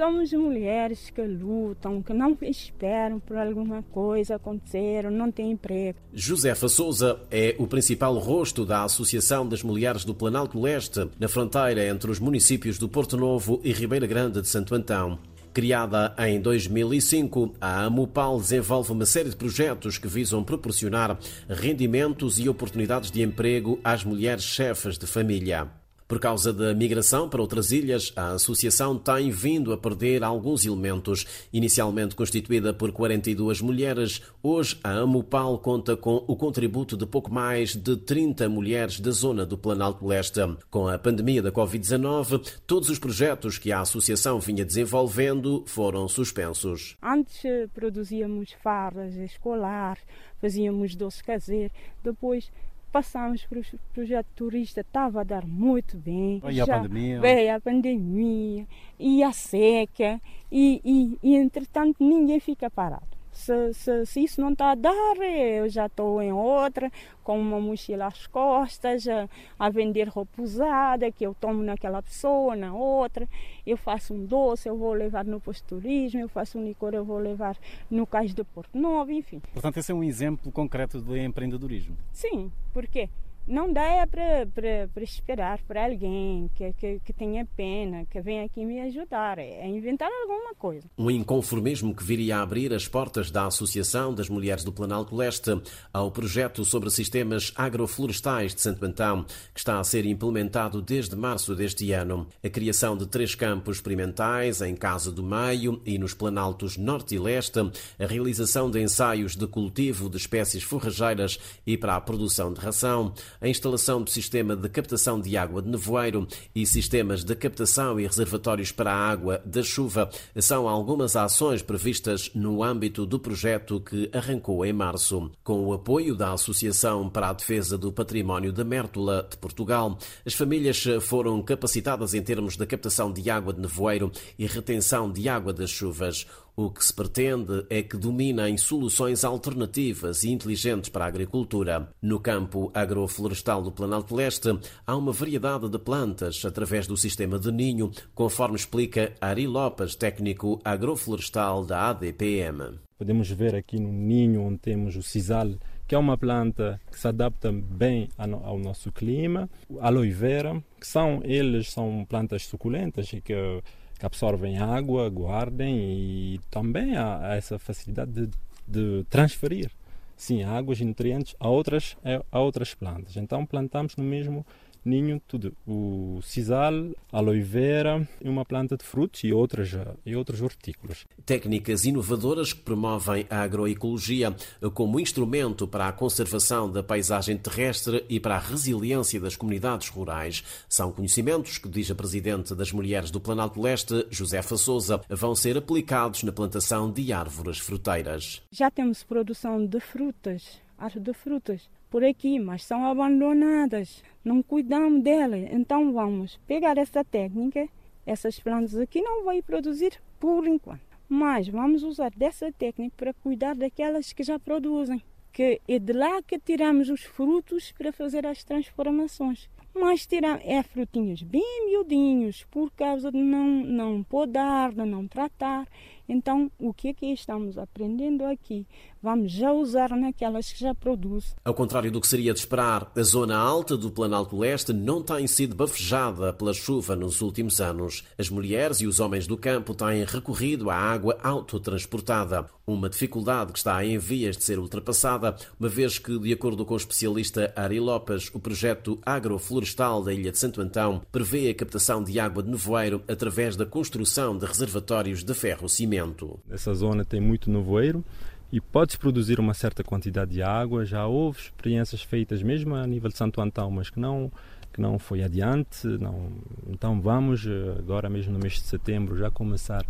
[0.00, 5.98] Somos mulheres que lutam, que não esperam por alguma coisa acontecer, não têm emprego.
[6.10, 11.86] Josefa Souza é o principal rosto da Associação das Mulheres do Planalto Leste, na fronteira
[11.86, 15.18] entre os municípios do Porto Novo e Ribeira Grande de Santo Antão.
[15.52, 22.48] Criada em 2005, a Amupal desenvolve uma série de projetos que visam proporcionar rendimentos e
[22.48, 25.68] oportunidades de emprego às mulheres chefes de família.
[26.10, 31.24] Por causa da migração para outras ilhas, a associação tem vindo a perder alguns elementos.
[31.52, 37.76] Inicialmente constituída por 42 mulheres, hoje a Amupal conta com o contributo de pouco mais
[37.76, 40.40] de 30 mulheres da zona do Planalto Leste.
[40.68, 46.96] Com a pandemia da Covid-19, todos os projetos que a associação vinha desenvolvendo foram suspensos.
[47.00, 50.02] Antes eh, produzíamos fardas escolares,
[50.40, 52.50] fazíamos doce caseiro, depois
[52.92, 53.62] Passamos para o
[53.94, 56.40] projeto turista, estava a dar muito bem.
[56.40, 57.20] Veio a pandemia.
[57.20, 58.66] Veio a pandemia,
[58.98, 63.09] e a seca, e, e, e entretanto ninguém fica parado.
[63.32, 66.90] Se, se, se, isso não está a dar, eu já estou em outra,
[67.22, 69.28] com uma mochila às costas, a,
[69.58, 73.28] a, vender roupa usada, que eu tomo naquela pessoa, na outra.
[73.66, 77.04] Eu faço um doce, eu vou levar no posto turismo, eu faço um licor, eu
[77.04, 77.56] vou levar
[77.90, 79.40] no cais de Porto Novo, enfim.
[79.52, 81.96] Portanto, esse é um exemplo concreto de empreendedorismo.
[82.12, 83.08] Sim, porque
[83.50, 88.64] não dá é para esperar por alguém que, que, que, tenha pena, que venha aqui
[88.64, 89.38] me ajudar.
[89.38, 90.88] É inventar alguma coisa.
[90.96, 95.60] Um inconformismo que viria a abrir as portas da Associação das Mulheres do Planalto Leste
[95.92, 101.54] ao projeto sobre sistemas agroflorestais de Santo Antão, que está a ser implementado desde março
[101.56, 102.28] deste ano.
[102.44, 107.18] A criação de três campos experimentais em Casa do Meio e nos Planaltos Norte e
[107.18, 107.58] Leste,
[107.98, 113.12] a realização de ensaios de cultivo de espécies forrageiras e para a produção de ração,
[113.40, 118.06] a instalação do sistema de captação de água de nevoeiro e sistemas de captação e
[118.06, 124.10] reservatórios para a água da chuva são algumas ações previstas no âmbito do projeto que
[124.12, 125.30] arrancou em março.
[125.42, 130.34] Com o apoio da Associação para a Defesa do Património da Mértola de Portugal, as
[130.34, 135.52] famílias foram capacitadas em termos da captação de água de nevoeiro e retenção de água
[135.52, 136.26] das chuvas.
[136.62, 141.88] O que se pretende é que dominem soluções alternativas e inteligentes para a agricultura.
[142.02, 144.50] No campo agroflorestal do Planalto Leste,
[144.86, 150.60] há uma variedade de plantas através do sistema de ninho, conforme explica Ari Lopes, técnico
[150.62, 152.78] agroflorestal da ADPM.
[152.98, 155.54] Podemos ver aqui no ninho onde temos o sisal,
[155.88, 159.48] que é uma planta que se adapta bem ao nosso clima,
[159.80, 163.62] aloe vera, que são eles são plantas suculentas e que
[164.00, 168.30] que absorvem água, guardem e também há, essa facilidade de,
[168.66, 169.70] de transferir
[170.16, 171.96] sim águas e nutrientes a outras
[172.32, 173.16] a outras plantas.
[173.16, 174.44] Então plantamos no mesmo
[174.84, 175.54] ninho tudo.
[175.66, 176.72] O sisal,
[177.12, 179.70] aloe vera e uma planta de frutos e outras,
[180.04, 181.06] e outros hortícolas.
[181.24, 184.34] Técnicas inovadoras que promovem a agroecologia
[184.74, 190.42] como instrumento para a conservação da paisagem terrestre e para a resiliência das comunidades rurais.
[190.68, 195.56] São conhecimentos que, diz a Presidente das Mulheres do Planalto Leste, Josefa Souza, vão ser
[195.56, 198.42] aplicados na plantação de árvores fruteiras.
[198.50, 204.02] Já temos produção de frutas, árvores de frutas por aqui, mas são abandonadas.
[204.24, 205.48] Não cuidamos delas.
[205.50, 207.68] Então vamos pegar essa técnica.
[208.06, 210.80] Essas plantas aqui não vão produzir por enquanto.
[211.08, 215.02] Mas vamos usar dessa técnica para cuidar daquelas que já produzem.
[215.32, 219.48] Que é de lá que tiramos os frutos para fazer as transformações.
[219.80, 225.66] Mas tiramos é frutinhos bem miudinhos, por causa de não, não podar, de não tratar.
[226.06, 228.66] Então, o que é que estamos aprendendo aqui?
[229.00, 231.30] Vamos já usar naquelas que já produzem.
[231.44, 235.26] Ao contrário do que seria de esperar, a zona alta do Planalto Leste não tem
[235.26, 238.04] sido bafejada pela chuva nos últimos anos.
[238.18, 243.58] As mulheres e os homens do campo têm recorrido à água autotransportada, uma dificuldade que
[243.58, 247.80] está em vias de ser ultrapassada, uma vez que, de acordo com o especialista Ari
[247.80, 252.50] Lopes, o projeto agroflorestal da Ilha de Santo Antão prevê a captação de água de
[252.50, 256.38] nevoeiro através da construção de reservatórios de ferro-cimento.
[256.50, 258.04] Essa zona tem muito nevoeiro
[258.52, 260.84] e pode-se produzir uma certa quantidade de água.
[260.84, 264.30] Já houve experiências feitas mesmo a nível de Santo Antão, mas que não
[264.72, 265.86] que não foi adiante.
[265.86, 266.30] Não.
[266.68, 269.84] Então vamos eh, agora mesmo no mês de setembro já começar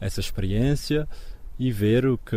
[0.00, 1.08] essa experiência
[1.58, 2.36] e ver o que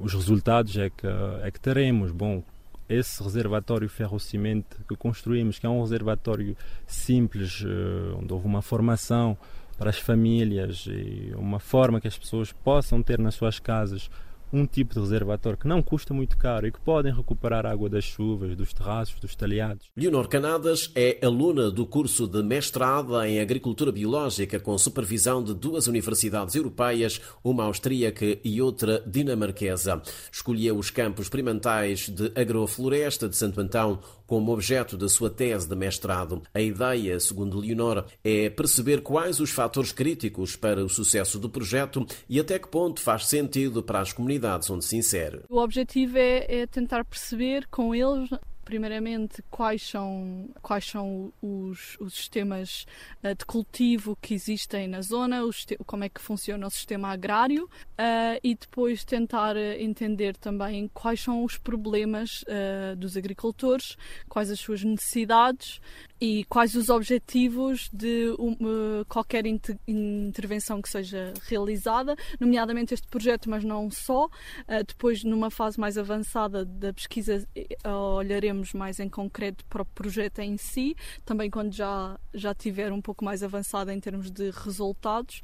[0.00, 1.06] os resultados é que
[1.42, 2.10] é que teremos.
[2.12, 2.42] Bom,
[2.88, 6.56] esse reservatório ferro-cimento que construímos, que é um reservatório
[6.86, 9.38] simples, eh, onde houve uma formação
[9.78, 14.10] para as famílias e uma forma que as pessoas possam ter nas suas casas
[14.52, 18.04] um tipo de reservatório que não custa muito caro e que podem recuperar água das
[18.04, 19.86] chuvas, dos terraços, dos telhados.
[19.96, 25.86] Leonor Canadas é aluna do curso de mestrado em Agricultura Biológica com supervisão de duas
[25.86, 30.02] universidades europeias, uma austríaca e outra dinamarquesa.
[30.32, 35.74] Escolheu os campos experimentais de agrofloresta de Santo Antão como objeto da sua tese de
[35.74, 36.42] mestrado.
[36.54, 42.06] A ideia, segundo Leonor, é perceber quais os fatores críticos para o sucesso do projeto
[42.28, 44.39] e até que ponto faz sentido para as comunidades
[44.70, 45.42] onde se insere.
[45.48, 48.30] O objetivo é, é tentar perceber com eles
[48.70, 52.86] primeiramente quais são, quais são os, os sistemas
[53.20, 55.40] uh, de cultivo que existem na zona,
[55.84, 61.42] como é que funciona o sistema agrário uh, e depois tentar entender também quais são
[61.42, 63.96] os problemas uh, dos agricultores,
[64.28, 65.80] quais as suas necessidades
[66.20, 73.48] e quais os objetivos de uma, qualquer inter, intervenção que seja realizada, nomeadamente este projeto,
[73.48, 74.26] mas não só.
[74.26, 77.46] Uh, depois, numa fase mais avançada da pesquisa,
[77.86, 80.94] uh, olharemos mais em concreto para o projeto em si,
[81.24, 85.40] também quando já, já tiver um pouco mais avançado em termos de resultados,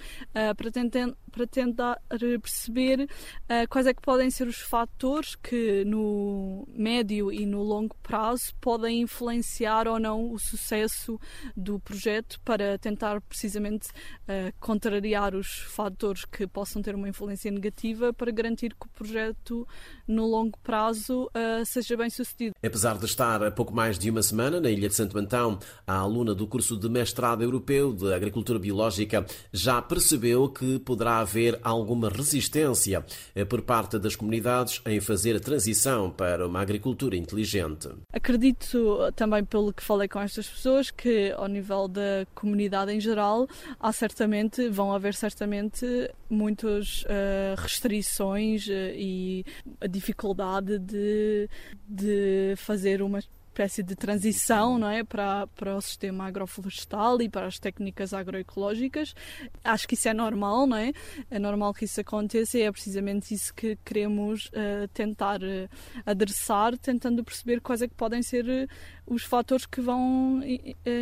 [0.56, 2.00] para, tentar, para tentar
[2.40, 3.08] perceber
[3.68, 9.02] quais é que podem ser os fatores que no médio e no longo prazo podem
[9.02, 11.20] influenciar ou não o sucesso sucesso
[11.56, 18.12] do projeto para tentar precisamente uh, contrariar os fatores que possam ter uma influência negativa
[18.12, 19.66] para garantir que o projeto
[20.08, 22.54] no longo prazo uh, seja bem sucedido.
[22.64, 25.94] Apesar de estar há pouco mais de uma semana na Ilha de Santo Antão, a
[25.94, 32.08] aluna do curso de mestrado europeu de Agricultura Biológica já percebeu que poderá haver alguma
[32.08, 37.88] resistência eh, por parte das comunidades em fazer a transição para uma agricultura inteligente.
[38.12, 43.48] Acredito também pelo que falei com estas pessoas que ao nível da comunidade em geral
[43.80, 45.86] há certamente vão haver certamente
[46.30, 49.44] muitas uh, restrições uh, e
[49.80, 51.48] a dificuldade de,
[51.88, 53.20] de fazer uma
[53.56, 59.14] espécie de transição não é, para, para o sistema agroflorestal e para as técnicas agroecológicas.
[59.64, 60.92] Acho que isso é normal, não é?
[61.30, 65.68] É normal que isso aconteça e é precisamente isso que queremos uh, tentar uh,
[66.04, 68.68] adressar, tentando perceber quais é que podem ser uh,
[69.06, 70.42] os fatores que vão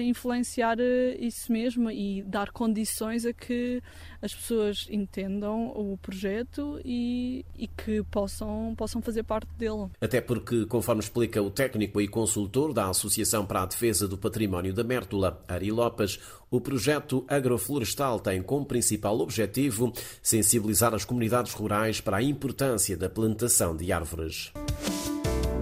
[0.03, 0.77] influenciar
[1.19, 3.83] isso mesmo e dar condições a que
[4.21, 9.89] as pessoas entendam o projeto e, e que possam, possam fazer parte dele.
[10.03, 14.73] Até porque, conforme explica o técnico e consultor da Associação para a Defesa do Património
[14.73, 16.19] da Mértola, Ari Lopes,
[16.51, 19.93] o projeto agroflorestal tem como principal objetivo
[20.23, 24.53] sensibilizar as comunidades rurais para a importância da plantação de árvores.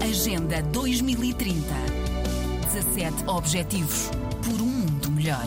[0.01, 1.63] Agenda 2030
[2.73, 4.11] 17 Objetivos
[4.43, 5.47] por um mundo melhor.